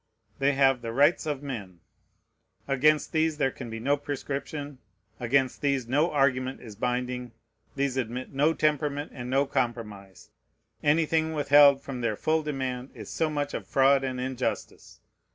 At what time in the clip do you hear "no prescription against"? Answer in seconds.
3.79-5.61